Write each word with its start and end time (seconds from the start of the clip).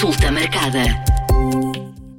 Consulta 0.00 0.32
marcada. 0.32 0.80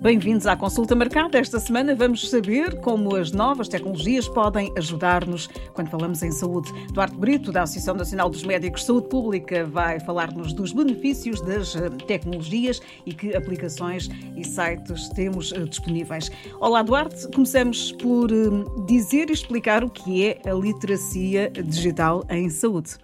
Bem-vindos 0.03 0.45
à 0.45 0.55
consulta 0.55 0.93
marcada. 0.93 1.39
Esta 1.39 1.59
semana 1.59 1.95
vamos 1.95 2.29
saber 2.29 2.79
como 2.81 3.15
as 3.15 3.31
novas 3.31 3.67
tecnologias 3.67 4.27
podem 4.27 4.71
ajudar-nos 4.77 5.47
quando 5.73 5.89
falamos 5.89 6.21
em 6.21 6.31
saúde. 6.31 6.71
Duarte 6.93 7.15
Brito, 7.15 7.51
da 7.51 7.63
Associação 7.63 7.95
Nacional 7.95 8.29
dos 8.29 8.43
Médicos 8.43 8.81
de 8.81 8.85
Saúde 8.85 9.09
Pública, 9.09 9.65
vai 9.65 9.99
falar-nos 9.99 10.53
dos 10.53 10.73
benefícios 10.73 11.41
das 11.41 11.75
eh, 11.75 11.89
tecnologias 12.05 12.79
e 13.03 13.15
que 13.15 13.35
aplicações 13.35 14.11
e 14.37 14.45
sites 14.45 15.09
temos 15.09 15.51
eh, 15.51 15.65
disponíveis. 15.65 16.29
Olá, 16.59 16.83
Duarte. 16.83 17.27
Começamos 17.29 17.93
por 17.93 18.31
eh, 18.31 18.85
dizer 18.85 19.31
e 19.31 19.33
explicar 19.33 19.83
o 19.83 19.89
que 19.89 20.27
é 20.27 20.39
a 20.47 20.53
literacia 20.53 21.49
digital 21.49 22.23
em 22.29 22.47
saúde. 22.47 22.99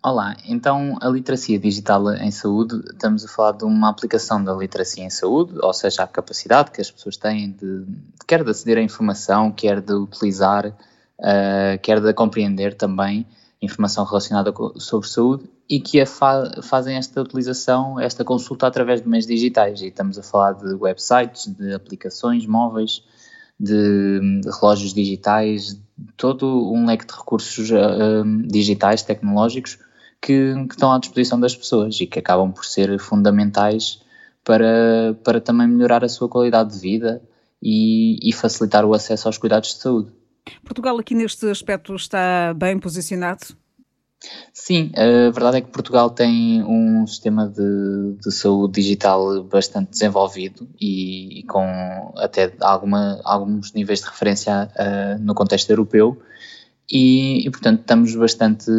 Olá, 0.00 0.36
então 0.46 0.96
a 1.00 1.08
literacia 1.08 1.58
digital 1.58 2.12
em 2.14 2.30
saúde, 2.30 2.80
estamos 2.92 3.24
a 3.24 3.28
falar 3.28 3.52
de 3.52 3.64
uma 3.64 3.88
aplicação 3.88 4.42
da 4.42 4.54
literacia 4.54 5.04
em 5.04 5.10
saúde, 5.10 5.54
ou 5.60 5.72
seja, 5.72 6.04
a 6.04 6.06
capacidade 6.06 6.70
que 6.70 6.80
as 6.80 6.88
pessoas 6.88 7.16
têm 7.16 7.50
de, 7.50 7.84
quer 8.24 8.44
de 8.44 8.50
aceder 8.50 8.78
à 8.78 8.80
informação, 8.80 9.50
quer 9.50 9.80
de 9.80 9.92
utilizar, 9.92 10.66
uh, 10.68 11.78
quer 11.82 12.00
de 12.00 12.14
compreender 12.14 12.74
também 12.74 13.26
informação 13.60 14.04
relacionada 14.04 14.52
com, 14.52 14.78
sobre 14.78 15.08
saúde 15.08 15.50
e 15.68 15.80
que 15.80 16.04
fa 16.06 16.62
fazem 16.62 16.96
esta 16.96 17.20
utilização, 17.20 17.98
esta 17.98 18.24
consulta 18.24 18.68
através 18.68 19.02
de 19.02 19.08
meios 19.08 19.26
digitais. 19.26 19.80
E 19.80 19.88
estamos 19.88 20.16
a 20.16 20.22
falar 20.22 20.52
de 20.52 20.74
websites, 20.74 21.46
de 21.46 21.74
aplicações 21.74 22.46
móveis, 22.46 23.02
de, 23.58 24.40
de 24.42 24.50
relógios 24.60 24.94
digitais, 24.94 25.76
todo 26.16 26.72
um 26.72 26.86
leque 26.86 27.06
de 27.06 27.12
recursos 27.12 27.70
uh, 27.70 28.24
digitais, 28.46 29.02
tecnológicos, 29.02 29.78
que, 30.20 30.54
que, 30.66 30.74
estão 30.74 30.92
à 30.92 30.98
disposição 30.98 31.38
das 31.38 31.54
pessoas 31.54 32.00
e 32.00 32.06
que 32.06 32.18
acabam 32.18 32.52
por 32.52 32.64
ser 32.64 32.98
fundamentais 32.98 34.00
para, 34.44 35.16
para 35.24 35.40
também 35.40 35.66
melhorar 35.66 36.04
a 36.04 36.08
sua 36.08 36.28
qualidade 36.28 36.74
de 36.74 36.80
vida 36.80 37.22
e, 37.62 38.18
e 38.22 38.32
facilitar 38.32 38.84
o 38.84 38.94
acesso 38.94 39.28
aos 39.28 39.38
cuidados 39.38 39.74
de 39.74 39.80
saúde. 39.80 40.12
Portugal 40.64 40.98
aqui 40.98 41.14
neste 41.14 41.48
aspecto 41.48 41.94
está 41.94 42.52
bem 42.54 42.78
posicionado? 42.78 43.56
Sim, 44.52 44.92
a 44.94 45.30
verdade 45.30 45.56
é 45.56 45.60
que 45.60 45.70
Portugal 45.70 46.10
tem 46.10 46.62
um 46.62 47.06
sistema 47.06 47.48
de, 47.48 48.16
de 48.22 48.30
saúde 48.30 48.80
digital 48.80 49.42
bastante 49.44 49.90
desenvolvido 49.90 50.68
e, 50.80 51.40
e 51.40 51.42
com 51.44 52.12
até 52.16 52.52
alguma, 52.60 53.20
alguns 53.24 53.72
níveis 53.72 54.00
de 54.00 54.06
referência 54.06 54.70
uh, 54.76 55.22
no 55.22 55.34
contexto 55.34 55.70
europeu 55.70 56.20
e, 56.90 57.46
e, 57.46 57.50
portanto 57.50 57.80
estamos 57.80 58.14
bastante, 58.14 58.70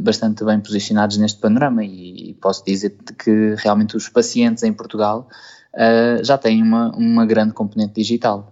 bastante 0.00 0.44
bem 0.44 0.60
posicionados 0.60 1.16
neste 1.16 1.40
panorama 1.40 1.82
e, 1.84 2.30
e 2.30 2.34
posso 2.34 2.64
dizer 2.64 2.96
que 3.18 3.54
realmente 3.56 3.96
os 3.96 4.08
pacientes 4.08 4.62
em 4.62 4.72
Portugal 4.72 5.26
uh, 5.74 6.22
já 6.22 6.36
têm 6.36 6.62
uma, 6.62 6.94
uma 6.94 7.24
grande 7.24 7.54
componente 7.54 7.94
digital. 7.94 8.51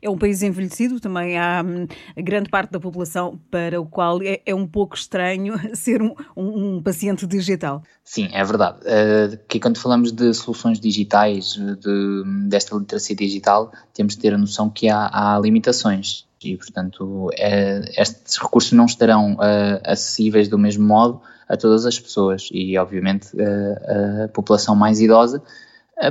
É 0.00 0.08
um 0.08 0.18
país 0.18 0.42
envelhecido, 0.42 1.00
também 1.00 1.38
há 1.38 1.62
hum, 1.64 1.86
grande 2.16 2.48
parte 2.48 2.70
da 2.70 2.80
população 2.80 3.38
para 3.50 3.80
o 3.80 3.86
qual 3.86 4.22
é, 4.22 4.40
é 4.44 4.54
um 4.54 4.66
pouco 4.66 4.96
estranho 4.96 5.54
ser 5.74 6.02
um, 6.02 6.14
um, 6.36 6.76
um, 6.76 6.82
paciente 6.82 7.26
digital. 7.26 7.82
Sim, 8.04 8.28
é 8.32 8.44
verdade. 8.44 8.78
Uh, 8.80 9.38
que 9.48 9.60
quando 9.60 9.78
falamos 9.78 10.12
de 10.12 10.32
soluções 10.34 10.80
digitais, 10.80 11.54
de, 11.54 12.48
desta 12.48 12.76
literacia 12.76 13.16
digital, 13.16 13.72
temos 13.94 14.14
de 14.14 14.20
ter 14.20 14.34
a 14.34 14.38
noção 14.38 14.68
que 14.68 14.88
há, 14.88 15.08
há 15.12 15.38
limitações 15.38 16.26
e, 16.44 16.56
portanto, 16.56 17.30
é, 17.34 17.80
estes 18.00 18.36
recursos 18.38 18.72
não 18.72 18.86
estarão 18.86 19.34
uh, 19.34 19.80
acessíveis 19.84 20.48
do 20.48 20.58
mesmo 20.58 20.86
modo 20.86 21.20
a 21.48 21.56
todas 21.56 21.86
as 21.86 21.98
pessoas 21.98 22.48
e, 22.52 22.76
obviamente, 22.78 23.28
uh, 23.34 24.24
a 24.24 24.28
população 24.28 24.74
mais 24.74 25.00
idosa 25.00 25.38
eh, 25.38 25.42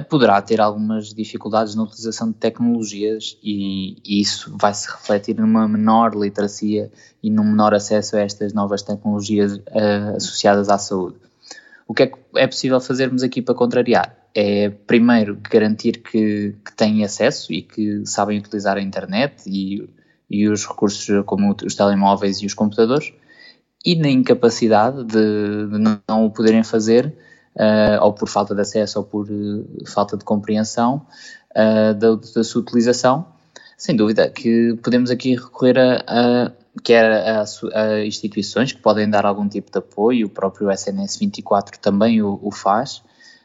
poderá 0.10 0.42
ter 0.42 0.62
algumas 0.62 1.14
dificuldades 1.14 1.76
na 1.76 1.84
utilização 1.84 2.30
de 2.30 2.36
tecnologias 2.36 3.38
e, 3.44 3.98
e 4.06 4.22
isso 4.22 4.56
vai 4.58 4.74
se 4.74 4.90
refletir 4.90 5.36
numa 5.36 5.68
menor 5.68 6.16
literacia 6.16 6.92
e 7.22 7.30
num 7.30 7.44
menor 7.44 7.74
acesso 7.74 8.16
a 8.16 8.22
estas 8.22 8.54
novas 8.54 8.82
tecnologias 8.84 9.58
uh, 9.58 10.16
associadas 10.16 10.70
à 10.70 10.78
saúde. 10.78 11.18
O 11.88 11.94
que 11.94 12.04
é 12.04 12.08
que 12.08 12.18
é 12.36 12.48
possível 12.48 12.80
fazermos 12.80 13.22
aqui 13.22 13.42
para 13.42 13.54
contrariar? 13.56 14.16
É, 14.34 14.70
primeiro, 14.70 15.38
garantir 15.50 15.98
que, 15.98 16.56
que 16.64 16.74
têm 16.74 17.04
acesso 17.04 17.52
e 17.52 17.62
que 17.62 18.06
sabem 18.06 18.40
utilizar 18.40 18.78
a 18.78 18.82
internet 18.82 19.44
e, 19.46 19.90
e 20.30 20.48
os 20.48 20.66
recursos 20.66 21.06
como 21.26 21.54
os 21.66 21.76
telemóveis 21.76 22.38
e 22.38 22.46
os 22.46 22.54
computadores, 22.54 23.12
e 23.86 23.96
na 23.96 24.08
incapacidade 24.08 25.04
de, 25.04 25.68
de 25.68 26.00
não 26.08 26.26
o 26.26 26.32
poderem 26.32 26.64
fazer, 26.64 27.14
uh, 27.56 28.04
ou 28.04 28.14
por 28.14 28.28
falta 28.28 28.56
de 28.56 28.62
acesso 28.62 29.00
ou 29.00 29.06
por 29.06 29.30
uh, 29.30 29.66
falta 29.88 30.18
de 30.18 30.24
compreensão 30.24 31.06
uh, 31.52 31.94
da, 31.94 32.16
da, 32.16 32.44
sua 32.44 32.62
utilização, 32.62 33.26
sem 33.78 33.96
dúvida 33.96 34.30
que 34.30 34.78
podemos 34.84 35.10
aqui 35.10 35.36
recorrer 35.36 35.78
a, 35.78 36.04
a 36.08 36.52
quer 36.84 37.12
a, 37.12 37.44
a, 37.74 38.06
instituições 38.06 38.72
que 38.72 38.82
podem 38.82 39.10
dar 39.10 39.26
algum 39.26 39.48
tipo 39.48 39.70
de 39.72 39.78
apoio, 39.80 40.28
o 40.28 40.30
próprio 40.30 40.72
SNS 40.72 41.18
24 41.18 41.80
também 41.80 42.22
o, 42.22 42.40
o 42.42 42.52
faz, 42.52 43.04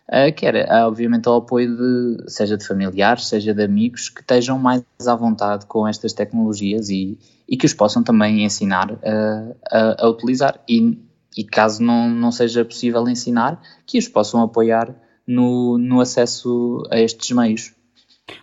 uh, 0.09 0.33
quer 0.37 0.71
obviamente 0.85 1.27
ao 1.27 1.37
apoio 1.37 1.77
de, 1.77 2.31
seja 2.31 2.57
de 2.57 2.65
familiares, 2.65 3.27
seja 3.27 3.53
de 3.53 3.63
amigos 3.63 4.09
que 4.09 4.21
estejam 4.21 4.59
mais 4.59 4.85
à 5.07 5.15
vontade 5.17 5.67
com 5.67 5.89
estas 5.89 6.13
tecnologias 6.13 6.89
e, 6.89 7.19
e 7.49 7.57
que 7.57 7.67
os 7.67 7.75
possam 7.75 8.03
também 8.03 8.45
ensinar 8.45 8.97
a, 9.03 10.05
a, 10.05 10.09
utilizar. 10.09 10.61
E 10.69 10.99
e 11.37 11.45
caso 11.45 11.83
não, 11.83 12.09
não 12.09 12.33
seja 12.33 12.65
possível 12.65 13.07
ensinar, 13.09 13.61
que 13.85 13.99
os 13.99 14.09
possam 14.09 14.43
apoiar 14.43 14.95
no, 15.27 15.77
no 15.77 16.01
acesso 16.01 16.83
a 16.91 16.99
estes 16.99 17.31
meios. 17.37 17.73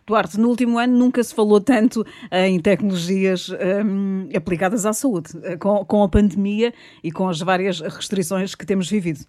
Duarte, 0.06 0.40
no 0.40 0.50
último 0.50 0.78
ano 0.78 0.98
nunca 0.98 1.22
se 1.24 1.34
falou 1.34 1.60
tanto 1.60 2.06
em 2.32 2.60
tecnologias 2.60 3.50
um, 3.50 4.30
aplicadas 4.36 4.86
à 4.86 4.94
saúde, 4.94 5.30
com, 5.60 5.84
com 5.84 6.04
a 6.04 6.10
pandemia 6.10 6.74
e 7.04 7.12
com 7.12 7.28
as 7.28 7.40
várias 7.40 7.80
restrições 7.82 8.56
que 8.56 8.66
temos 8.66 8.90
vivido. 8.90 9.26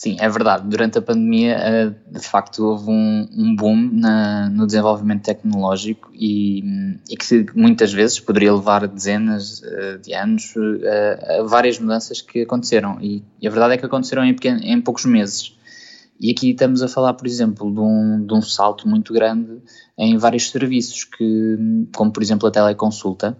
Sim, 0.00 0.16
é 0.20 0.28
verdade. 0.28 0.68
Durante 0.68 0.96
a 0.98 1.02
pandemia, 1.02 1.56
eh, 1.56 1.90
de 2.08 2.20
facto, 2.20 2.64
houve 2.64 2.88
um, 2.88 3.28
um 3.36 3.56
boom 3.56 3.90
na, 3.94 4.48
no 4.48 4.64
desenvolvimento 4.64 5.24
tecnológico 5.24 6.08
e, 6.14 6.62
e, 7.10 7.16
que 7.16 7.46
muitas 7.52 7.92
vezes 7.92 8.20
poderia 8.20 8.54
levar 8.54 8.86
dezenas 8.86 9.60
eh, 9.64 9.98
de 9.98 10.14
anos 10.14 10.54
a, 10.56 11.40
a 11.40 11.42
várias 11.42 11.80
mudanças 11.80 12.20
que 12.20 12.42
aconteceram. 12.42 13.00
E, 13.00 13.24
e, 13.42 13.48
a 13.48 13.50
verdade 13.50 13.74
é 13.74 13.76
que 13.76 13.86
aconteceram 13.86 14.24
em, 14.24 14.34
pequeno, 14.34 14.60
em 14.62 14.80
poucos 14.80 15.04
meses. 15.04 15.58
E 16.20 16.30
aqui 16.30 16.50
estamos 16.50 16.80
a 16.80 16.86
falar, 16.86 17.14
por 17.14 17.26
exemplo, 17.26 17.68
de 17.68 17.80
um, 17.80 18.24
de 18.24 18.34
um 18.34 18.40
salto 18.40 18.88
muito 18.88 19.12
grande 19.12 19.60
em 19.98 20.16
vários 20.16 20.48
serviços, 20.48 21.02
que, 21.02 21.58
como 21.92 22.12
por 22.12 22.22
exemplo 22.22 22.46
a 22.46 22.52
teleconsulta, 22.52 23.36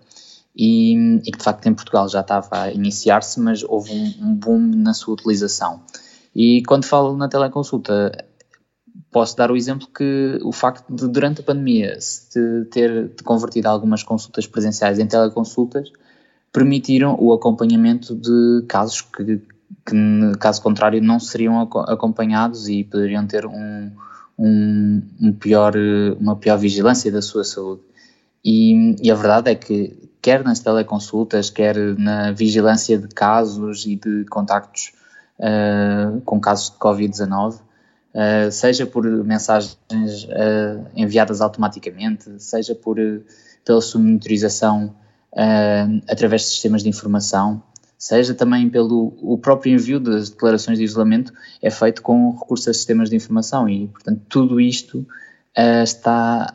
e, 0.57 1.21
e 1.25 1.31
que 1.31 1.39
de 1.39 1.45
facto 1.45 1.67
em 1.67 1.75
Portugal 1.75 2.09
já 2.09 2.21
estava 2.21 2.63
a 2.63 2.73
iniciar-se, 2.73 3.39
mas 3.39 3.63
houve 3.63 3.93
um, 3.93 4.15
um 4.27 4.35
boom 4.35 4.59
na 4.59 4.93
sua 4.93 5.15
utilização. 5.15 5.83
E 6.41 6.63
quando 6.63 6.85
falo 6.85 7.17
na 7.17 7.29
teleconsulta, 7.29 8.13
posso 9.11 9.37
dar 9.37 9.51
o 9.51 9.57
exemplo 9.57 9.89
que 9.89 10.39
o 10.45 10.53
facto 10.53 10.85
de, 10.89 11.09
durante 11.09 11.41
a 11.41 11.45
pandemia, 11.45 12.01
se 12.01 12.65
ter 12.67 13.13
convertido 13.25 13.67
algumas 13.67 14.05
consultas 14.05 14.47
presenciais 14.47 15.01
em 15.01 15.07
teleconsultas, 15.09 15.91
permitiram 16.53 17.17
o 17.19 17.33
acompanhamento 17.33 18.15
de 18.15 18.65
casos 18.69 19.01
que, 19.01 19.43
que 19.85 20.39
caso 20.39 20.63
contrário, 20.63 21.03
não 21.03 21.19
seriam 21.19 21.61
acompanhados 21.61 22.69
e 22.69 22.85
poderiam 22.85 23.27
ter 23.27 23.45
um, 23.45 23.91
um, 24.39 25.03
um 25.21 25.33
pior, 25.33 25.75
uma 26.21 26.37
pior 26.37 26.57
vigilância 26.57 27.11
da 27.11 27.21
sua 27.21 27.43
saúde. 27.43 27.83
E, 28.45 28.95
e, 29.03 29.11
a 29.11 29.15
verdade 29.17 29.51
é 29.51 29.57
que, 29.57 30.09
quer 30.23 30.45
nas 30.45 30.61
teleconsultas, 30.61 31.51
quer 31.51 31.77
na 31.99 32.31
vigilância 32.31 32.97
de 32.97 33.09
casos 33.09 33.85
e 33.85 33.97
de 33.97 34.25
contactos 34.27 34.93
uh, 35.39 36.21
com 36.23 36.41
casos 36.41 36.71
de 36.71 36.77
Covid-19, 36.77 37.55
uh, 37.55 37.61
eh, 38.15 38.51
seja 38.51 38.87
por 38.87 39.05
mensagens 39.25 39.79
uh, 39.87 40.87
enviadas 40.97 41.41
automaticamente, 41.41 42.43
seja 42.43 42.75
por, 42.75 42.97
pela 43.65 43.81
sua 43.81 44.01
monitorização 44.01 44.95
através 46.09 46.43
de 46.43 46.49
sistemas 46.49 46.83
de 46.83 46.89
informação, 46.89 47.63
seja 47.97 48.35
também 48.35 48.69
pelo 48.69 49.17
o 49.23 49.39
próprio 49.39 49.75
envio 49.75 50.01
das 50.01 50.31
declarações 50.31 50.79
de 50.79 50.85
isolamento, 50.85 51.33
é 51.63 51.71
feito 51.71 52.03
com 52.03 52.33
recurso 52.33 52.71
a 52.71 52.75
sistemas 52.75 53.09
de 53.09 53.15
informação 53.15 53.69
e, 53.69 53.87
portanto, 53.89 54.23
tudo 54.29 54.61
isto 54.61 55.07
está 55.85 56.51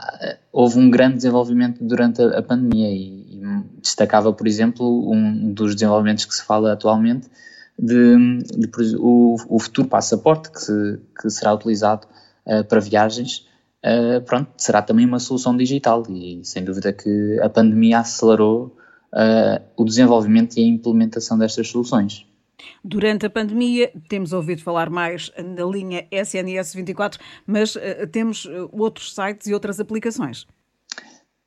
houve 0.51 0.79
um 0.79 0.89
grande 0.89 1.17
desenvolvimento 1.17 1.81
durante 1.81 2.21
a, 2.21 2.39
a 2.39 2.41
pandemia 2.41 2.89
e, 2.89 3.37
e, 3.37 3.41
destacava, 3.81 4.33
por 4.33 4.47
exemplo, 4.47 5.09
um 5.09 5.53
dos 5.53 5.75
desenvolvimentos 5.75 6.25
que 6.25 6.33
se 6.33 6.43
fala 6.43 6.73
atualmente 6.73 7.29
de, 7.77 8.39
de 8.39 8.95
o, 8.97 9.35
o, 9.47 9.59
futuro 9.59 9.87
passaporte 9.87 10.49
que, 10.51 10.99
que 11.21 11.29
será 11.29 11.53
utilizado 11.53 12.07
uh, 12.45 12.63
para 12.63 12.79
viagens, 12.79 13.47
uh, 13.83 14.21
pronto, 14.25 14.51
será 14.57 14.81
também 14.81 15.05
uma 15.05 15.19
solução 15.19 15.55
digital 15.55 16.03
e 16.09 16.41
sem 16.43 16.63
dúvida 16.63 16.93
que 16.93 17.39
a 17.41 17.49
pandemia 17.49 17.99
acelerou 17.99 18.77
uh, 19.13 19.61
o 19.75 19.83
desenvolvimento 19.83 20.57
e 20.57 20.63
a 20.63 20.67
implementação 20.67 21.37
destas 21.37 21.67
soluções. 21.67 22.25
Durante 22.83 23.25
a 23.25 23.29
pandemia, 23.29 23.91
temos 24.07 24.31
ouvido 24.31 24.61
falar 24.61 24.89
mais 24.89 25.31
na 25.37 25.65
linha 25.65 26.07
SNS 26.11 26.75
24, 26.75 27.19
mas 27.45 27.75
temos 28.11 28.47
outros 28.71 29.13
sites 29.13 29.47
e 29.47 29.53
outras 29.53 29.81
aplicações. 29.81 30.47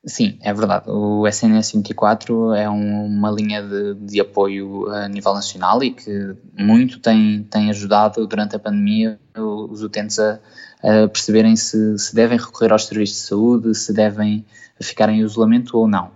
Sim, 0.07 0.37
é 0.41 0.53
verdade. 0.53 0.89
O 0.89 1.27
SNS 1.27 1.73
24 1.73 2.53
é 2.53 2.69
um, 2.69 3.05
uma 3.05 3.29
linha 3.29 3.61
de, 3.61 3.93
de, 3.95 4.21
apoio 4.21 4.89
a 4.89 5.09
nível 5.09 5.33
nacional 5.33 5.83
e 5.83 5.91
que 5.91 6.33
muito 6.57 6.99
tem, 7.01 7.43
tem 7.43 7.69
ajudado 7.69 8.25
durante 8.25 8.55
a 8.55 8.59
pandemia 8.59 9.19
os 9.35 9.83
utentes 9.83 10.17
a, 10.17 10.39
a 10.81 11.09
perceberem 11.09 11.57
se, 11.57 11.99
se 11.99 12.15
devem 12.15 12.37
recorrer 12.37 12.71
aos 12.71 12.85
serviços 12.85 13.17
de 13.17 13.23
saúde, 13.23 13.75
se 13.75 13.91
devem 13.91 14.45
ficar 14.79 15.09
em 15.09 15.19
isolamento 15.19 15.77
ou 15.77 15.89
não. 15.89 16.09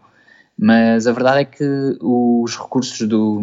Mas 0.58 1.06
a 1.06 1.12
verdade 1.12 1.40
é 1.40 1.46
que 1.46 1.98
os 2.00 2.56
recursos 2.56 3.06
do, 3.06 3.42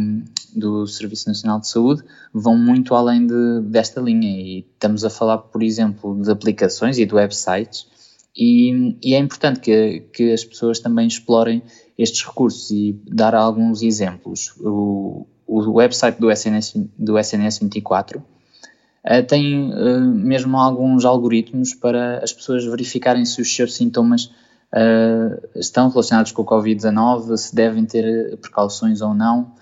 do 0.56 0.86
Serviço 0.86 1.28
Nacional 1.28 1.60
de 1.60 1.68
Saúde 1.68 2.02
vão 2.32 2.56
muito 2.56 2.94
além 2.94 3.26
de, 3.26 3.60
desta 3.64 4.00
linha 4.00 4.30
e 4.30 4.60
estamos 4.60 5.04
a 5.04 5.10
falar, 5.10 5.38
por 5.38 5.62
exemplo, 5.62 6.18
de 6.22 6.30
aplicações 6.30 6.98
e 6.98 7.04
de 7.04 7.14
websites 7.14 7.97
e, 8.38 8.96
e 9.02 9.14
é 9.14 9.18
importante 9.18 9.58
que, 9.58 10.00
que 10.12 10.32
as 10.32 10.44
pessoas 10.44 10.78
também 10.78 11.08
explorem 11.08 11.60
estes 11.98 12.24
recursos 12.24 12.70
e 12.70 12.96
dar 13.04 13.34
alguns 13.34 13.82
exemplos. 13.82 14.54
O, 14.60 15.26
o 15.44 15.72
website 15.72 16.20
do 16.20 16.30
SNS, 16.30 16.74
do 16.96 17.18
SNS 17.18 17.58
24 17.58 18.20
uh, 18.20 19.26
tem 19.26 19.72
uh, 19.72 20.00
mesmo 20.00 20.56
alguns 20.56 21.04
algoritmos 21.04 21.74
para 21.74 22.22
as 22.22 22.32
pessoas 22.32 22.64
verificarem 22.64 23.24
se 23.24 23.42
os 23.42 23.52
seus 23.52 23.74
sintomas 23.74 24.26
uh, 24.72 25.48
estão 25.56 25.88
relacionados 25.88 26.30
com 26.30 26.42
o 26.42 26.46
Covid-19, 26.46 27.36
se 27.36 27.52
devem 27.52 27.84
ter 27.84 28.36
precauções 28.36 29.00
ou 29.00 29.12
não. 29.12 29.52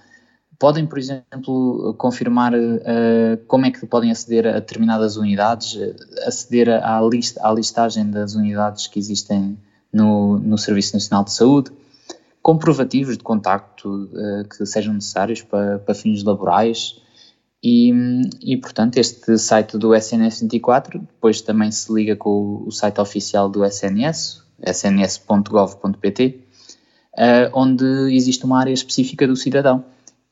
Podem, 0.58 0.86
por 0.86 0.98
exemplo, 0.98 1.94
confirmar 1.98 2.54
uh, 2.54 3.36
como 3.46 3.66
é 3.66 3.70
que 3.70 3.84
podem 3.86 4.10
aceder 4.10 4.46
a 4.46 4.52
determinadas 4.52 5.16
unidades, 5.16 5.78
aceder 6.26 6.68
à, 6.70 6.98
à 6.98 7.52
listagem 7.52 8.10
das 8.10 8.34
unidades 8.34 8.86
que 8.86 8.98
existem 8.98 9.58
no, 9.92 10.38
no 10.38 10.56
Serviço 10.56 10.94
Nacional 10.94 11.24
de 11.24 11.32
Saúde, 11.32 11.70
comprovativos 12.42 13.16
de 13.18 13.22
contacto 13.22 14.04
uh, 14.04 14.48
que 14.48 14.64
sejam 14.64 14.94
necessários 14.94 15.42
para, 15.42 15.78
para 15.78 15.94
fins 15.94 16.22
laborais, 16.22 16.96
e, 17.62 17.92
e, 18.40 18.56
portanto, 18.58 18.98
este 18.98 19.36
site 19.38 19.76
do 19.76 19.92
SNS 19.92 20.42
24 20.42 21.00
depois 21.00 21.40
também 21.40 21.72
se 21.72 21.92
liga 21.92 22.14
com 22.14 22.62
o, 22.64 22.70
site 22.70 23.00
oficial 23.00 23.48
do 23.48 23.64
SNS, 23.64 24.42
sns.gov.pt, 24.62 26.40
uh, 27.14 27.50
onde 27.52 27.84
existe 28.14 28.44
uma 28.44 28.60
área 28.60 28.72
específica 28.72 29.26
do 29.26 29.34
cidadão. 29.34 29.84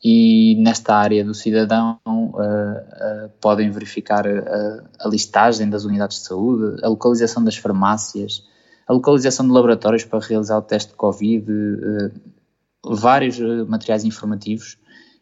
E 0.05 0.57
nesta 0.57 0.95
área 0.95 1.25
do 1.25 1.33
cidadão 1.33 1.99
uh, 2.07 2.41
uh, 2.41 3.31
podem 3.41 3.71
verificar 3.71 4.27
a 4.27 5.09
listagem 5.09 5.71
das 5.71 5.85
unidades 5.85 6.19
de 6.19 6.27
saúde, 6.27 6.85
a 6.85 6.89
localização 6.89 7.43
das 7.43 7.57
farmácias, 7.57 8.45
a 8.87 8.93
localização 8.93 9.47
de 9.47 9.53
laboratórios 9.53 10.05
para 10.05 10.19
realizar 10.19 10.59
o 10.59 10.63
teste 10.63 10.91
de 10.91 10.97
Covid, 10.97 11.47
vários 12.85 13.39
materiais 13.67 14.05
informativos 14.05 14.77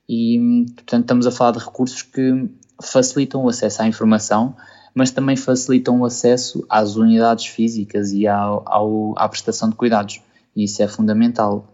e, 0.08 0.67
portanto, 0.75 1.02
estamos 1.02 1.26
a 1.26 1.31
falar 1.31 1.52
de 1.52 1.58
recursos 1.61 2.02
que 2.02 2.50
facilitam 2.82 3.44
o 3.44 3.49
acesso 3.49 3.82
à 3.82 3.87
informação, 3.87 4.56
mas 4.94 5.11
também 5.11 5.37
facilitam 5.37 6.00
o 6.00 6.05
acesso 6.05 6.64
às 6.69 6.96
unidades 6.96 7.46
físicas 7.46 8.12
e 8.12 8.26
ao, 8.26 8.62
ao, 8.67 9.14
à 9.17 9.29
prestação 9.29 9.70
de 9.70 9.76
cuidados. 9.76 10.20
E 10.55 10.64
isso 10.64 10.82
é 10.82 10.88
fundamental. 10.88 11.73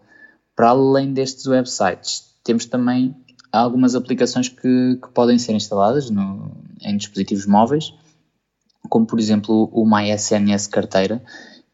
Para 0.54 0.68
além 0.70 1.12
destes 1.12 1.46
websites, 1.46 2.27
temos 2.48 2.64
também 2.64 3.14
algumas 3.52 3.94
aplicações 3.94 4.48
que, 4.48 4.98
que 5.02 5.08
podem 5.12 5.38
ser 5.38 5.52
instaladas 5.52 6.08
no, 6.08 6.50
em 6.80 6.96
dispositivos 6.96 7.44
móveis, 7.44 7.92
como 8.88 9.06
por 9.06 9.20
exemplo 9.20 9.68
o 9.70 9.84
MySNS 9.84 10.66
Carteira, 10.66 11.22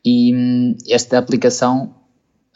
e 0.04 0.34
hum, 0.34 0.76
esta 0.88 1.16
aplicação, 1.16 1.94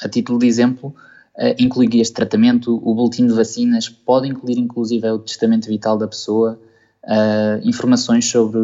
a 0.02 0.08
título 0.08 0.40
de 0.40 0.48
exemplo, 0.48 0.88
uh, 1.36 1.54
inclui 1.60 1.86
guias 1.86 2.08
de 2.08 2.14
tratamento, 2.14 2.74
o 2.84 2.92
boletim 2.92 3.28
de 3.28 3.32
vacinas, 3.34 3.88
pode 3.88 4.26
incluir 4.26 4.58
inclusive 4.58 5.08
o 5.10 5.20
testamento 5.20 5.68
vital 5.68 5.96
da 5.96 6.08
pessoa, 6.08 6.58
uh, 7.04 7.68
informações 7.68 8.28
sobre 8.28 8.58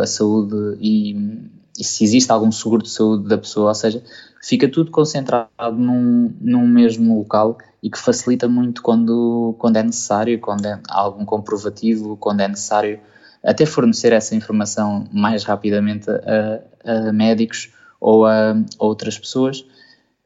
a 0.00 0.06
saúde 0.06 0.78
e, 0.80 1.12
e, 1.78 1.84
se 1.84 2.04
existe 2.04 2.32
algum 2.32 2.50
seguro 2.50 2.82
de 2.82 2.88
saúde 2.88 3.28
da 3.28 3.36
pessoa, 3.36 3.68
ou 3.68 3.74
seja, 3.74 4.02
fica 4.44 4.68
tudo 4.68 4.90
concentrado 4.90 5.48
num, 5.72 6.34
num 6.40 6.66
mesmo 6.66 7.18
local 7.18 7.56
e 7.82 7.88
que 7.88 7.98
facilita 7.98 8.46
muito 8.46 8.82
quando, 8.82 9.56
quando 9.58 9.76
é 9.76 9.82
necessário, 9.82 10.38
quando 10.38 10.66
é 10.66 10.78
algum 10.88 11.24
comprovativo, 11.24 12.16
quando 12.18 12.40
é 12.40 12.48
necessário 12.48 13.00
até 13.42 13.64
fornecer 13.64 14.12
essa 14.12 14.34
informação 14.34 15.06
mais 15.10 15.44
rapidamente 15.44 16.10
a, 16.10 16.60
a 17.08 17.12
médicos 17.12 17.72
ou 17.98 18.26
a 18.26 18.54
outras 18.78 19.18
pessoas. 19.18 19.64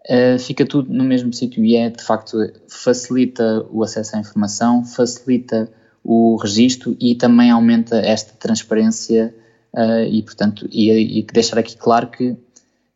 Uh, 0.08 0.38
fica 0.38 0.64
tudo 0.64 0.92
no 0.92 1.04
mesmo 1.04 1.32
sítio 1.32 1.64
e 1.64 1.76
é 1.76 1.90
de 1.90 2.02
facto 2.02 2.38
facilita 2.66 3.66
o 3.70 3.84
acesso 3.84 4.16
à 4.16 4.18
informação, 4.18 4.84
facilita 4.84 5.70
o 6.02 6.36
registro 6.36 6.96
e 6.98 7.14
também 7.14 7.50
aumenta 7.50 7.96
esta 7.98 8.32
transparência 8.32 9.34
uh, 9.74 10.04
e 10.10 10.22
portanto 10.22 10.66
e, 10.72 11.18
e, 11.18 11.22
deixar 11.24 11.58
aqui 11.58 11.76
claro 11.76 12.08
que 12.08 12.34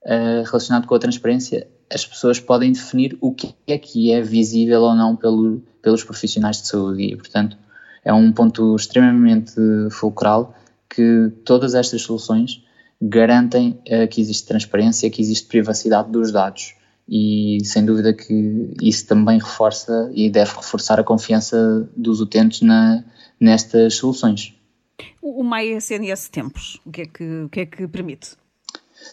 uh, 0.04 0.42
relacionado 0.44 0.86
com 0.86 0.94
a 0.94 0.98
transparência 0.98 1.66
as 1.92 2.06
pessoas 2.06 2.40
podem 2.40 2.72
definir 2.72 3.16
o 3.20 3.34
que 3.34 3.54
é 3.66 3.76
que 3.76 4.12
é 4.12 4.20
visível 4.20 4.80
ou 4.82 4.94
não 4.94 5.14
pelo, 5.14 5.62
pelos 5.82 6.02
profissionais 6.02 6.62
de 6.62 6.68
saúde 6.68 7.02
e 7.02 7.16
portanto 7.16 7.56
é 8.04 8.12
um 8.12 8.32
ponto 8.32 8.74
extremamente 8.74 9.54
fulcral 9.90 10.54
que 10.88 11.30
todas 11.44 11.74
estas 11.74 12.02
soluções 12.02 12.62
garantem 13.00 13.80
uh, 13.88 14.08
que 14.08 14.20
existe 14.20 14.46
transparência, 14.46 15.10
que 15.10 15.20
existe 15.20 15.46
privacidade 15.48 16.10
dos 16.10 16.32
dados 16.32 16.74
e 17.08 17.58
sem 17.64 17.84
dúvida 17.84 18.14
que 18.14 18.70
isso 18.80 19.06
também 19.06 19.38
reforça 19.38 20.10
e 20.14 20.30
deve 20.30 20.54
reforçar 20.54 21.00
a 21.00 21.04
confiança 21.04 21.88
dos 21.96 22.20
utentes 22.20 22.62
na, 22.62 23.04
nestas 23.40 23.96
soluções. 23.96 24.54
O 25.20 25.42
MySNS 25.42 26.28
Tempos, 26.30 26.80
o 26.86 26.90
que 26.90 27.02
é 27.02 27.06
que, 27.06 27.42
o 27.42 27.48
que, 27.48 27.60
é 27.60 27.66
que 27.66 27.88
permite? 27.88 28.36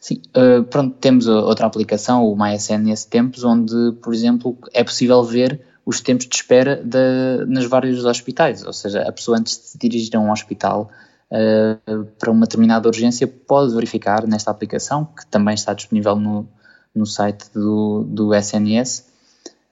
Sim, 0.02 0.22
uh, 0.36 0.64
pronto, 0.64 0.96
temos 1.00 1.28
outra 1.28 1.66
aplicação, 1.68 2.26
o 2.26 2.36
MySNS 2.36 3.06
Tempos, 3.06 3.44
onde, 3.44 3.94
por 4.02 4.14
exemplo, 4.14 4.58
é 4.74 4.84
possível 4.84 5.24
ver 5.24 5.62
os 5.86 6.02
tempos 6.02 6.28
de 6.28 6.36
espera 6.36 6.76
de, 6.76 7.46
nos 7.48 7.66
vários 7.66 8.06
hospitais, 8.06 8.64
ou 8.64 8.74
seja, 8.74 9.02
a 9.02 9.12
pessoa 9.12 9.38
antes 9.38 9.58
de 9.58 9.64
se 9.66 9.78
dirigir 9.78 10.16
a 10.16 10.20
um 10.20 10.32
hospital 10.32 10.90
uh, 11.32 12.06
para 12.20 12.32
uma 12.32 12.46
determinada 12.46 12.88
urgência 12.88 13.28
pode 13.28 13.74
verificar 13.74 14.28
nesta 14.28 14.52
aplicação, 14.52 15.06
que 15.06 15.26
também 15.26 15.56
está 15.56 15.74
disponível 15.74 16.16
no, 16.16 16.48
no 16.94 17.06
site 17.06 17.50
do, 17.54 18.04
do 18.08 18.36
SNS, 18.36 19.10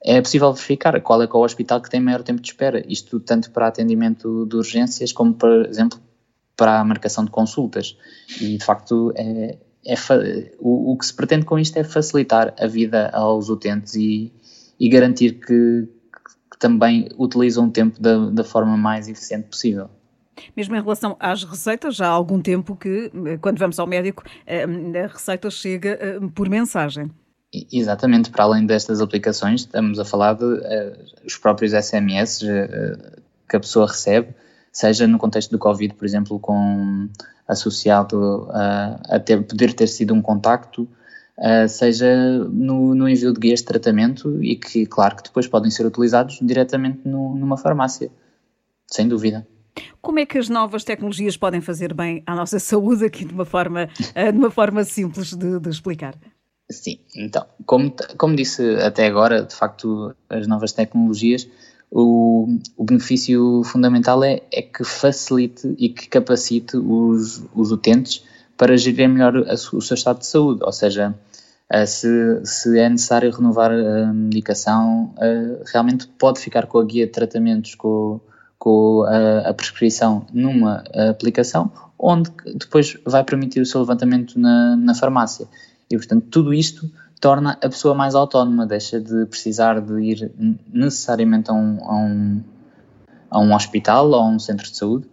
é 0.04 0.20
possível 0.20 0.52
verificar 0.52 1.00
qual 1.00 1.22
é, 1.22 1.26
é 1.26 1.28
o 1.32 1.44
hospital 1.44 1.80
que 1.80 1.90
tem 1.90 2.00
maior 2.00 2.22
tempo 2.22 2.40
de 2.40 2.48
espera. 2.48 2.84
Isto 2.88 3.18
tanto 3.20 3.50
para 3.50 3.66
atendimento 3.66 4.46
de 4.46 4.56
urgências 4.56 5.12
como, 5.12 5.34
por 5.34 5.66
exemplo, 5.66 6.00
para 6.56 6.80
a 6.80 6.84
marcação 6.84 7.24
de 7.24 7.30
consultas. 7.30 7.96
E, 8.40 8.56
de 8.58 8.64
facto, 8.64 9.12
é, 9.16 9.58
é 9.84 9.94
o, 10.58 10.92
o, 10.92 10.98
que 10.98 11.06
se 11.06 11.14
pretende 11.14 11.44
com 11.44 11.58
isto 11.58 11.76
é 11.76 11.84
facilitar 11.84 12.54
a 12.58 12.66
vida 12.66 13.10
aos 13.10 13.48
utentes 13.48 13.94
e, 13.94 14.32
e 14.78 14.88
garantir 14.88 15.34
que, 15.40 15.88
que, 16.50 16.58
também 16.58 17.08
utilizam 17.16 17.66
o 17.66 17.70
tempo 17.70 18.00
da, 18.00 18.30
da 18.30 18.44
forma 18.44 18.76
mais 18.76 19.08
eficiente 19.08 19.48
possível. 19.48 19.88
Mesmo 20.56 20.74
em 20.74 20.80
relação 20.80 21.16
às 21.20 21.44
receitas, 21.44 21.96
já 21.96 22.06
há 22.06 22.10
algum 22.10 22.40
tempo 22.40 22.76
que, 22.76 23.10
eh, 23.26 23.38
quando 23.38 23.58
vamos 23.58 23.78
ao 23.78 23.86
médico, 23.86 24.24
eh, 24.46 24.64
a 24.64 25.06
receita 25.06 25.50
chega 25.50 25.98
eh, 26.00 26.18
por 26.34 26.48
mensagem. 26.48 27.10
Exatamente, 27.72 28.30
para 28.30 28.44
além 28.44 28.66
destas 28.66 29.00
aplicações, 29.00 29.62
estamos 29.62 29.98
a 29.98 30.04
falar 30.04 30.34
de 30.34 30.44
uh, 30.44 31.04
os 31.24 31.36
próprios 31.38 31.72
SMS 31.72 32.42
uh, 32.42 33.22
que 33.48 33.56
a 33.56 33.60
pessoa 33.60 33.86
recebe, 33.86 34.34
seja 34.72 35.06
no 35.06 35.18
contexto 35.18 35.50
do 35.50 35.58
Covid, 35.58 35.94
por 35.94 36.04
exemplo, 36.04 36.38
com, 36.38 37.08
associado 37.46 38.48
a, 38.50 39.00
a 39.08 39.20
ter, 39.20 39.42
poder 39.42 39.72
ter 39.72 39.86
sido 39.86 40.14
um 40.14 40.20
contacto, 40.20 40.88
uh, 41.38 41.68
seja 41.68 42.14
no, 42.50 42.94
no, 42.94 43.08
envio 43.08 43.32
de 43.32 43.40
guias 43.40 43.60
de 43.60 43.66
tratamento 43.66 44.42
e 44.42 44.56
que, 44.56 44.86
claro, 44.86 45.16
que 45.16 45.22
depois 45.22 45.46
podem 45.46 45.70
ser 45.70 45.86
utilizados 45.86 46.38
diretamente 46.42 47.00
no, 47.06 47.34
numa 47.34 47.56
farmácia, 47.56 48.10
sem 48.86 49.08
dúvida. 49.08 49.46
Como 50.02 50.18
é 50.18 50.26
que 50.26 50.38
as 50.38 50.48
novas 50.48 50.84
tecnologias 50.84 51.36
podem 51.36 51.60
fazer 51.60 51.94
bem 51.94 52.22
à 52.26 52.34
nossa 52.34 52.58
saúde 52.60 53.04
aqui 53.04 53.24
de 53.24 53.32
uma 53.32 53.44
forma, 53.44 53.86
de 53.86 54.38
uma 54.38 54.50
forma 54.50 54.84
simples 54.84 55.34
de, 55.34 55.58
de 55.58 55.70
explicar? 55.70 56.14
Sim, 56.70 56.98
então, 57.16 57.46
como, 57.64 57.94
como 58.18 58.36
disse 58.36 58.74
até 58.82 59.06
agora, 59.06 59.42
de 59.42 59.54
facto, 59.54 60.14
as 60.28 60.46
novas 60.46 60.72
tecnologias, 60.72 61.48
o, 61.90 62.58
o 62.76 62.84
benefício 62.84 63.62
fundamental 63.64 64.22
é, 64.22 64.42
é, 64.52 64.62
que 64.62 64.84
facilite 64.84 65.74
e 65.78 65.88
que 65.88 66.08
capacite 66.08 66.76
os, 66.76 67.42
os 67.54 67.72
utentes 67.72 68.24
para 68.56 68.76
gerir 68.76 69.08
melhor 69.08 69.36
a, 69.48 69.54
o 69.54 69.80
seu 69.80 69.94
estado 69.94 70.18
de 70.18 70.26
saúde, 70.26 70.60
ou 70.62 70.72
seja, 70.72 71.14
eh, 71.70 71.86
se, 71.86 72.40
se 72.44 72.78
é 72.78 72.88
necessário 72.88 73.30
renovar 73.30 73.70
a 73.70 74.12
medicação, 74.12 75.14
eh, 75.18 75.62
realmente 75.72 76.06
pode 76.18 76.40
ficar 76.40 76.66
com 76.66 76.78
a 76.78 76.84
guia 76.84 77.06
de 77.06 77.12
tratamentos 77.12 77.74
com, 77.74 78.20
com 78.58 79.04
a, 79.04 79.48
a 79.48 79.54
prescrição 79.54 80.26
numa 80.32 80.82
aplicação, 81.10 81.70
onde 81.98 82.30
depois 82.54 82.96
vai 83.04 83.24
permitir 83.24 83.60
o 83.60 83.66
seu 83.66 83.80
levantamento 83.80 84.38
na, 84.38 84.76
na 84.76 84.94
farmácia. 84.94 85.46
E, 85.90 85.96
portanto, 85.96 86.26
tudo 86.30 86.52
isto 86.52 86.90
torna 87.20 87.52
a 87.52 87.68
pessoa 87.68 87.94
mais 87.94 88.14
autónoma, 88.14 88.66
deixa 88.66 89.00
de 89.00 89.26
precisar 89.26 89.80
de 89.80 90.00
ir 90.00 90.32
necessariamente 90.72 91.50
a 91.50 91.54
um, 91.54 91.78
a 91.82 91.96
um, 91.96 92.44
a 93.30 93.40
um 93.40 93.54
hospital 93.54 94.08
ou 94.08 94.14
a 94.16 94.28
um 94.28 94.38
centro 94.38 94.70
de 94.70 94.76
saúde, 94.76 95.06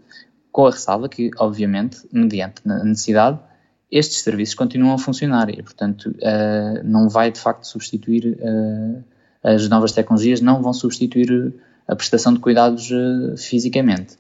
com 0.51 0.67
a 0.67 0.71
ressalva 0.71 1.09
que, 1.09 1.31
obviamente, 1.37 2.07
mediante 2.11 2.61
a 2.65 2.83
necessidade, 2.83 3.39
estes 3.91 4.21
serviços 4.21 4.55
continuam 4.55 4.93
a 4.93 4.97
funcionar 4.97 5.49
e, 5.49 5.61
portanto, 5.61 6.09
uh, 6.09 6.83
não 6.83 7.09
vai 7.09 7.31
de 7.31 7.39
facto 7.39 7.65
substituir, 7.65 8.37
uh, 8.39 9.03
as 9.43 9.67
novas 9.69 9.91
tecnologias 9.91 10.41
não 10.41 10.61
vão 10.61 10.73
substituir 10.73 11.53
a 11.87 11.95
prestação 11.95 12.33
de 12.33 12.39
cuidados 12.39 12.89
uh, 12.91 13.37
fisicamente. 13.37 14.17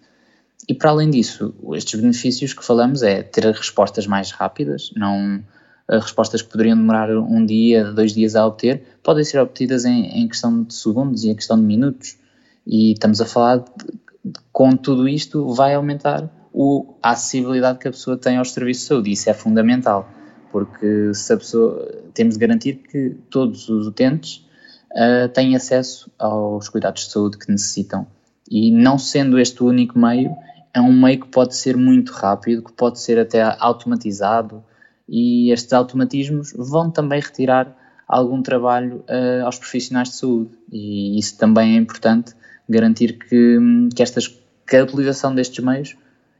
E 0.67 0.73
para 0.73 0.89
além 0.89 1.09
disso, 1.09 1.53
estes 1.73 1.99
benefícios 1.99 2.53
que 2.53 2.63
falamos 2.65 3.03
é 3.03 3.21
ter 3.21 3.45
respostas 3.45 4.07
mais 4.07 4.31
rápidas, 4.31 4.91
não 4.95 5.43
respostas 5.89 6.41
que 6.41 6.49
poderiam 6.49 6.77
demorar 6.77 7.09
um 7.15 7.45
dia, 7.45 7.91
dois 7.91 8.13
dias 8.13 8.35
a 8.35 8.45
obter, 8.45 8.83
podem 9.03 9.23
ser 9.23 9.39
obtidas 9.39 9.85
em, 9.85 10.07
em 10.07 10.27
questão 10.27 10.63
de 10.63 10.73
segundos 10.73 11.23
e 11.23 11.29
em 11.29 11.35
questão 11.35 11.57
de 11.57 11.63
minutos. 11.63 12.17
E 12.65 12.93
estamos 12.93 13.21
a 13.21 13.25
falar, 13.25 13.59
de, 13.59 14.33
com 14.51 14.75
tudo 14.75 15.07
isto, 15.07 15.53
vai 15.53 15.75
aumentar 15.75 16.29
o, 16.51 16.95
a 17.03 17.11
acessibilidade 17.11 17.79
que 17.79 17.87
a 17.87 17.91
pessoa 17.91 18.17
tem 18.17 18.37
aos 18.37 18.51
serviços 18.51 18.83
de 18.83 18.87
saúde. 18.87 19.11
Isso 19.11 19.29
é 19.29 19.33
fundamental, 19.33 20.09
porque 20.51 21.13
se 21.13 21.33
a 21.33 21.37
pessoa, 21.37 21.87
temos 22.13 22.35
de 22.35 22.39
garantir 22.39 22.75
que 22.75 23.15
todos 23.29 23.69
os 23.69 23.85
utentes 23.85 24.45
uh, 24.91 25.29
têm 25.29 25.55
acesso 25.55 26.09
aos 26.17 26.67
cuidados 26.69 27.05
de 27.05 27.11
saúde 27.11 27.37
que 27.37 27.51
necessitam. 27.51 28.07
E 28.49 28.71
não 28.71 28.97
sendo 28.97 29.37
este 29.37 29.61
o 29.61 29.67
único 29.67 29.99
meio, 29.99 30.35
é 30.73 30.81
um 30.81 30.93
meio 30.93 31.19
que 31.21 31.27
pode 31.27 31.55
ser 31.55 31.77
muito 31.77 32.11
rápido, 32.11 32.63
que 32.63 32.73
pode 32.73 32.99
ser 32.99 33.19
até 33.19 33.41
automatizado, 33.59 34.63
e 35.07 35.51
estes 35.51 35.71
automatismos 35.73 36.53
vão 36.57 36.89
também 36.89 37.19
retirar 37.19 37.75
algum 38.07 38.41
trabalho 38.41 39.03
uh, 39.09 39.45
aos 39.45 39.57
profissionais 39.57 40.09
de 40.09 40.15
saúde 40.15 40.51
e 40.71 41.17
isso 41.17 41.37
também 41.37 41.75
é 41.75 41.79
importante 41.79 42.33
garantir 42.67 43.17
que, 43.17 43.57
que, 43.95 44.01
estas, 44.01 44.27
que 44.27 44.75
a 44.75 44.83
utilização 44.83 45.33
destes 45.33 45.63
meios 45.63 45.95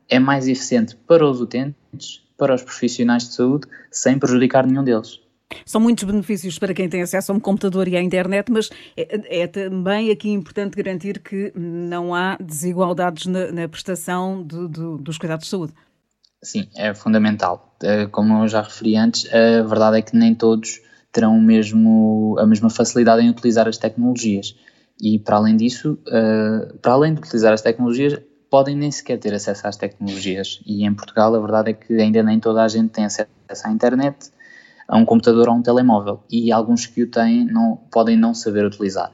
é 0.10 0.20
mais 0.20 0.48
eficiente 0.48 0.96
para 0.96 1.28
os 1.28 1.42
utentes, 1.42 2.22
para 2.38 2.54
os 2.54 2.64
profissionais 2.64 3.28
de 3.28 3.34
saúde, 3.34 3.68
sem 3.92 4.20
prejudicar 4.20 4.66
nenhum 4.66 4.84
deles. 4.84 5.20
São 5.66 5.80
muitos 5.80 6.04
benefícios 6.04 6.58
para 6.58 6.74
quem 6.74 6.90
tem 6.90 7.02
acesso 7.02 7.32
a 7.32 7.36
um 7.36 7.40
computador 7.40 7.88
e 7.88 7.96
à 7.96 8.02
internet, 8.02 8.52
mas 8.52 8.70
é, 8.98 9.44
é 9.44 9.48
também 9.48 10.12
aqui 10.12 10.30
importante 10.30 10.76
garantir 10.76 11.20
que 11.20 11.52
não 11.56 12.14
há 12.14 12.38
desigualdades 12.38 13.28
na, 13.28 13.52
na 13.52 13.68
prestação 13.68 14.44
de, 14.44 14.68
dos 15.00 15.18
cuidados 15.18 15.46
de 15.46 15.52
saúde. 15.52 15.74
Sim, 16.44 16.68
é 16.76 16.94
fundamental. 16.94 17.76
Eh, 17.82 18.08
como 18.08 18.44
eu 18.44 18.48
já 18.48 18.62
referi 18.62 18.96
antes, 18.96 19.28
a 19.34 19.64
verdade 19.64 19.98
é 19.98 20.02
que 20.02 20.16
nem 20.16 20.36
todos 20.36 20.82
terão 21.12 21.40
mesmo, 21.40 22.36
a 22.40 22.46
mesma 22.46 22.70
facilidade 22.70 23.24
em 23.24 23.30
utilizar 23.30 23.68
as 23.68 23.78
tecnologias. 23.78 24.56
E 25.02 25.20
para 25.20 25.38
além 25.38 25.58
disso, 25.58 25.98
eh, 26.08 26.74
para 26.82 26.94
além 26.94 27.14
de 27.14 27.22
utilizar 27.22 27.54
as 27.54 27.62
tecnologias, 27.62 28.20
podem 28.50 28.76
nem 28.76 28.92
sequer 28.92 29.18
ter 29.18 29.34
acesso 29.34 29.68
às 29.68 29.76
tecnologias. 29.78 30.62
E 30.66 30.86
em 30.86 30.94
Portugal 30.94 31.34
a 31.36 31.40
verdade 31.40 31.72
é 31.72 31.74
que 31.74 31.94
ainda 32.00 32.22
nem 32.24 32.40
toda 32.40 32.64
a 32.64 32.68
gente 32.68 32.90
tem 32.90 33.06
acesso 33.06 33.28
à 33.66 33.72
internet, 33.72 34.32
a 34.88 34.98
um 34.98 35.06
computador 35.06 35.48
ou 35.48 35.56
a 35.56 35.58
um 35.58 35.62
telemóvel. 35.62 36.24
E 36.30 36.52
alguns 36.52 36.86
que 36.86 37.04
o 37.04 37.10
têm 37.10 37.46
não, 37.46 37.78
podem 37.92 38.16
não 38.18 38.34
saber 38.34 38.66
utilizar. 38.66 39.12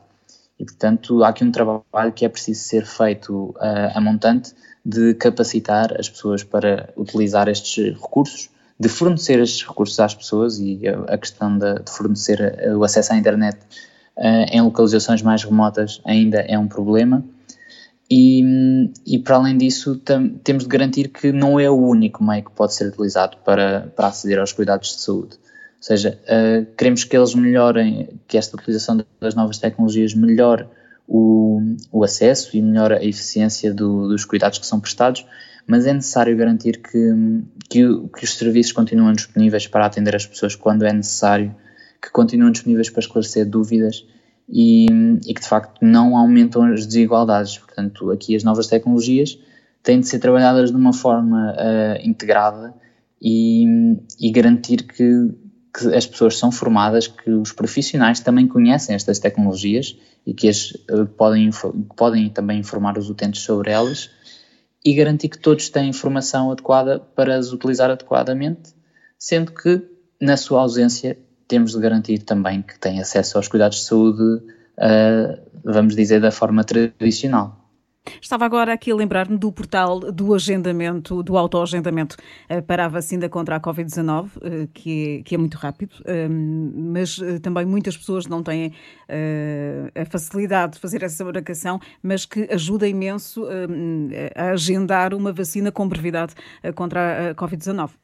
E 0.59 0.65
portanto 0.65 1.23
há 1.23 1.29
aqui 1.29 1.43
um 1.43 1.51
trabalho 1.51 2.11
que 2.13 2.25
é 2.25 2.29
preciso 2.29 2.61
ser 2.61 2.85
feito 2.85 3.51
uh, 3.57 3.95
a 3.95 4.01
montante 4.01 4.53
de 4.83 5.13
capacitar 5.13 5.99
as 5.99 6.09
pessoas 6.09 6.43
para 6.43 6.89
utilizar 6.97 7.47
estes 7.47 7.93
recursos, 7.93 8.49
de 8.79 8.89
fornecer 8.89 9.39
estes 9.39 9.67
recursos 9.67 9.99
às 9.99 10.15
pessoas 10.15 10.59
e 10.59 10.81
a 11.07 11.17
questão 11.17 11.57
de, 11.57 11.75
de 11.75 11.91
fornecer 11.91 12.59
o 12.75 12.83
acesso 12.83 13.13
à 13.13 13.17
internet 13.17 13.59
uh, 14.17 14.45
em 14.51 14.61
localizações 14.61 15.21
mais 15.21 15.43
remotas 15.43 16.01
ainda 16.03 16.39
é 16.39 16.57
um 16.57 16.67
problema. 16.67 17.23
E, 18.09 18.91
e 19.05 19.19
para 19.19 19.37
além 19.37 19.57
disso, 19.57 19.95
tam, 19.97 20.27
temos 20.43 20.63
de 20.63 20.69
garantir 20.69 21.07
que 21.07 21.31
não 21.31 21.57
é 21.59 21.69
o 21.69 21.77
único 21.77 22.23
meio 22.23 22.43
que 22.43 22.51
pode 22.51 22.73
ser 22.73 22.87
utilizado 22.87 23.37
para, 23.37 23.91
para 23.95 24.07
aceder 24.07 24.37
aos 24.37 24.51
cuidados 24.51 24.95
de 24.95 25.01
saúde. 25.01 25.35
Ou 25.35 25.83
seja, 25.83 26.19
uh, 26.25 26.65
queremos 26.75 27.03
que 27.05 27.15
eles 27.15 27.33
melhorem, 27.33 28.09
que 28.27 28.37
esta 28.37 28.57
utilização 28.57 29.03
das 29.19 29.33
novas 29.33 29.57
tecnologias 29.59 30.13
melhore 30.13 30.65
o, 31.07 31.59
o 31.91 32.03
acesso 32.03 32.55
e 32.55 32.61
melhora 32.61 32.97
a 32.99 33.03
eficiência 33.03 33.73
do, 33.73 34.07
dos 34.07 34.25
cuidados 34.25 34.59
que 34.59 34.65
são 34.65 34.79
prestados, 34.79 35.25
mas 35.67 35.85
é 35.85 35.93
necessário 35.93 36.35
garantir 36.35 36.81
que, 36.81 37.13
que, 37.69 37.83
que, 38.17 38.23
os 38.23 38.35
serviços 38.35 38.71
continuam 38.71 39.13
disponíveis 39.13 39.67
para 39.67 39.85
atender 39.85 40.15
as 40.15 40.25
pessoas 40.25 40.55
quando 40.55 40.85
é 40.85 40.93
necessário, 40.93 41.55
que 42.01 42.09
continuam 42.11 42.51
disponíveis 42.51 42.89
para 42.89 43.01
esclarecer 43.01 43.45
dúvidas 43.47 44.05
e, 44.49 44.85
e 45.25 45.33
que 45.33 45.41
de 45.41 45.47
facto 45.47 45.79
não 45.81 46.17
aumentam 46.17 46.63
as 46.63 46.85
desigualdades. 46.85 47.57
Portanto, 47.57 48.11
aqui 48.11 48.35
as 48.35 48.43
novas 48.43 48.67
tecnologias 48.67 49.37
têm 49.83 49.99
de 49.99 50.07
ser 50.07 50.19
trabalhadas 50.19 50.71
de 50.71 50.77
uma 50.77 50.93
forma 50.93 51.53
uh, 51.53 52.07
integrada 52.07 52.73
e, 53.21 53.65
e 54.19 54.31
garantir 54.31 54.83
que, 54.83 55.31
que 55.73 55.93
as 55.95 56.05
pessoas 56.05 56.37
são 56.37 56.51
formadas, 56.51 57.07
que 57.07 57.29
os 57.31 57.51
profissionais 57.51 58.19
também 58.19 58.47
conhecem 58.47 58.95
estas 58.95 59.19
tecnologias 59.19 59.97
e 60.25 60.33
que 60.33 60.49
as 60.49 60.71
uh, 60.89 61.05
podem, 61.17 61.49
podem 61.95 62.29
também 62.29 62.59
informar 62.59 62.97
os 62.97 63.09
utentes 63.09 63.41
sobre 63.41 63.71
elas 63.71 64.09
e 64.83 64.93
garantir 64.93 65.29
que 65.29 65.39
todos 65.39 65.69
têm 65.69 65.89
informação 65.89 66.51
adequada 66.51 66.99
para 66.99 67.35
as 67.35 67.53
utilizar 67.53 67.89
adequadamente, 67.89 68.73
sendo 69.17 69.51
que, 69.51 69.81
na 70.19 70.35
sua 70.35 70.61
ausência, 70.61 71.17
temos 71.47 71.71
de 71.73 71.79
garantir 71.79 72.19
também 72.19 72.61
que 72.61 72.77
têm 72.79 72.99
acesso 72.99 73.37
aos 73.37 73.47
cuidados 73.47 73.79
de 73.79 73.85
saúde, 73.85 74.21
uh, 74.23 75.41
vamos 75.63 75.95
dizer, 75.95 76.19
da 76.19 76.31
forma 76.31 76.63
tradicional. 76.63 77.60
Estava 78.19 78.45
agora 78.45 78.73
aqui 78.73 78.91
a 78.91 78.95
lembrar-me 78.95 79.37
do 79.37 79.51
portal 79.51 79.99
do 79.99 80.33
agendamento, 80.33 81.21
do 81.21 81.37
autoagendamento 81.37 82.17
eh, 82.49 82.59
para 82.59 82.85
a 82.85 82.87
vacina 82.87 83.29
contra 83.29 83.55
a 83.55 83.59
Covid-19, 83.59 84.29
eh, 84.41 84.67
que, 84.73 85.19
é, 85.19 85.23
que 85.23 85.35
é 85.35 85.37
muito 85.37 85.55
rápido, 85.55 85.95
ehm, 86.05 86.71
mas 86.75 87.19
eh, 87.21 87.39
também 87.39 87.65
muitas 87.65 87.95
pessoas 87.95 88.25
não 88.25 88.41
têm 88.41 88.73
a 89.95 90.05
facilidade 90.05 90.73
de 90.73 90.79
fazer 90.79 91.03
essa 91.03 91.23
marcação, 91.25 91.79
mas 92.01 92.25
que 92.25 92.47
ajuda 92.51 92.87
imenso 92.87 93.45
ehm, 93.51 94.09
a 94.35 94.51
agendar 94.51 95.13
uma 95.13 95.31
vacina 95.33 95.71
com 95.71 95.87
brevidade 95.87 96.33
contra 96.75 97.31
a 97.31 97.35
Covid-19. 97.35 98.00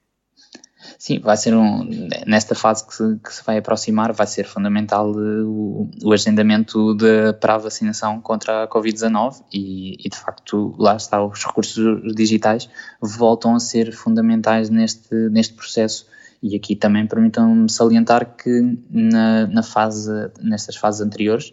Sim, 0.99 1.19
vai 1.19 1.35
ser 1.35 1.55
um, 1.55 1.87
nesta 2.25 2.53
fase 2.53 2.85
que 2.85 2.93
se, 2.93 3.19
que 3.23 3.33
se 3.33 3.43
vai 3.43 3.57
aproximar, 3.57 4.13
vai 4.13 4.27
ser 4.27 4.45
fundamental 4.45 5.09
eh, 5.11 5.41
o, 5.43 5.89
o 6.03 6.13
agendamento 6.13 6.95
de, 6.95 7.33
para 7.33 7.55
a 7.55 7.57
vacinação 7.57 8.21
contra 8.21 8.63
a 8.63 8.67
Covid-19 8.67 9.43
e, 9.51 9.95
e, 10.05 10.09
de 10.09 10.17
facto, 10.17 10.75
lá 10.77 10.95
está, 10.95 11.23
os 11.23 11.43
recursos 11.43 12.15
digitais 12.15 12.69
voltam 13.01 13.55
a 13.55 13.59
ser 13.59 13.91
fundamentais 13.91 14.69
neste, 14.69 15.15
neste 15.29 15.55
processo. 15.55 16.05
E 16.43 16.55
aqui 16.55 16.75
também 16.75 17.07
permitam-me 17.07 17.69
salientar 17.69 18.35
que 18.35 18.77
na, 18.91 19.47
na 19.47 19.63
fase, 19.63 20.11
nestas 20.39 20.75
fases 20.75 21.01
anteriores, 21.01 21.51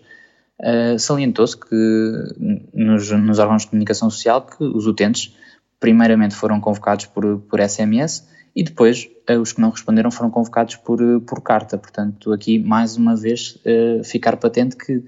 uh, 0.61 0.99
salientou-se 0.99 1.57
que 1.57 2.35
nos, 2.75 3.11
nos 3.11 3.39
órgãos 3.39 3.63
de 3.63 3.69
comunicação 3.69 4.11
social 4.11 4.43
que 4.43 4.63
os 4.63 4.87
utentes 4.87 5.35
primeiramente 5.81 6.35
foram 6.35 6.61
convocados 6.61 7.07
por, 7.07 7.39
por 7.41 7.61
SMS 7.67 8.34
e 8.55 8.63
depois 8.63 9.09
eh, 9.27 9.37
os 9.37 9.53
que 9.53 9.61
não 9.61 9.71
responderam 9.71 10.11
foram 10.11 10.31
convocados 10.31 10.77
por, 10.77 11.03
eh, 11.03 11.21
por 11.27 11.43
carta. 11.43 11.77
Portanto, 11.77 12.33
aqui 12.33 12.59
mais 12.59 12.97
uma 12.97 13.17
vez 13.17 13.59
eh, 13.65 14.01
ficar 14.05 14.37
patente 14.37 14.77
que 14.77 15.03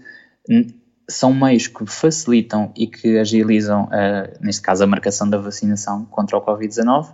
são 1.09 1.33
meios 1.33 1.69
que 1.69 1.87
facilitam 1.87 2.73
e 2.77 2.87
que 2.87 3.19
agilizam, 3.19 3.89
neste 4.41 4.63
caso, 4.63 4.85
a 4.85 4.87
marcação 4.87 5.29
da 5.29 5.39
vacinação 5.39 6.05
contra 6.05 6.37
o 6.37 6.41
Covid-19, 6.41 7.13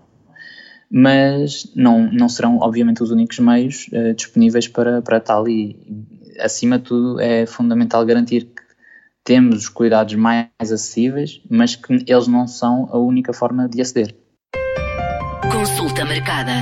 mas 0.90 1.70
não, 1.74 2.10
não 2.10 2.28
serão, 2.28 2.58
obviamente, 2.58 3.02
os 3.02 3.10
únicos 3.10 3.38
meios 3.38 3.86
disponíveis 4.16 4.68
para, 4.68 5.00
para 5.00 5.20
tal. 5.20 5.48
E, 5.48 5.76
acima 6.40 6.78
de 6.78 6.84
tudo, 6.84 7.20
é 7.20 7.46
fundamental 7.46 8.04
garantir 8.04 8.44
que 8.44 8.62
temos 9.24 9.56
os 9.56 9.68
cuidados 9.68 10.14
mais 10.14 10.48
acessíveis, 10.60 11.42
mas 11.48 11.76
que 11.76 12.04
eles 12.06 12.26
não 12.26 12.46
são 12.46 12.88
a 12.92 12.98
única 12.98 13.32
forma 13.32 13.68
de 13.68 13.80
aceder. 13.80 14.14
Consulta 15.82 16.04
marcada. 16.04 16.52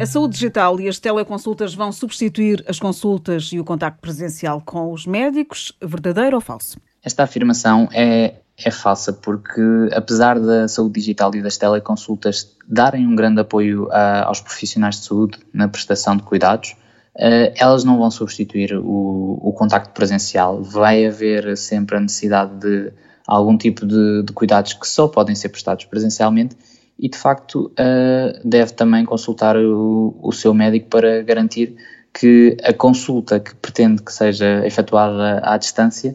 A 0.00 0.06
saúde 0.06 0.32
digital 0.32 0.80
e 0.80 0.88
as 0.88 0.98
teleconsultas 0.98 1.74
vão 1.74 1.92
substituir 1.92 2.64
as 2.66 2.78
consultas 2.78 3.50
e 3.52 3.60
o 3.60 3.64
contacto 3.64 4.00
presencial 4.00 4.62
com 4.64 4.90
os 4.90 5.04
médicos? 5.04 5.70
Verdadeiro 5.78 6.36
ou 6.36 6.40
falso? 6.40 6.78
Esta 7.02 7.24
afirmação 7.24 7.86
é, 7.92 8.36
é 8.56 8.70
falsa 8.70 9.12
porque, 9.12 9.60
apesar 9.92 10.40
da 10.40 10.66
saúde 10.66 10.94
digital 10.94 11.34
e 11.34 11.42
das 11.42 11.58
teleconsultas 11.58 12.56
darem 12.66 13.06
um 13.06 13.14
grande 13.14 13.42
apoio 13.42 13.92
a, 13.92 14.24
aos 14.24 14.40
profissionais 14.40 15.00
de 15.00 15.04
saúde 15.04 15.38
na 15.52 15.68
prestação 15.68 16.16
de 16.16 16.22
cuidados, 16.22 16.70
uh, 17.14 17.52
elas 17.56 17.84
não 17.84 17.98
vão 17.98 18.10
substituir 18.10 18.74
o, 18.74 19.38
o 19.42 19.52
contacto 19.52 19.92
presencial. 19.92 20.62
Vai 20.62 21.04
haver 21.04 21.58
sempre 21.58 21.98
a 21.98 22.00
necessidade 22.00 22.58
de 22.58 22.90
algum 23.26 23.58
tipo 23.58 23.84
de, 23.84 24.22
de 24.22 24.32
cuidados 24.32 24.72
que 24.72 24.88
só 24.88 25.08
podem 25.08 25.34
ser 25.34 25.50
prestados 25.50 25.84
presencialmente 25.84 26.56
e 26.98 27.08
de 27.08 27.18
facto 27.18 27.72
uh, 27.72 28.48
deve 28.48 28.72
também 28.72 29.04
consultar 29.04 29.56
o, 29.56 30.16
o, 30.22 30.32
seu 30.32 30.54
médico 30.54 30.88
para 30.88 31.22
garantir 31.22 31.74
que 32.12 32.56
a 32.62 32.72
consulta 32.72 33.40
que 33.40 33.54
pretende 33.56 34.02
que 34.02 34.12
seja 34.12 34.64
efetuada 34.64 35.40
à 35.42 35.56
distância 35.56 36.12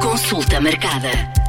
Consulta 0.03 0.61
marcada. 0.61 1.41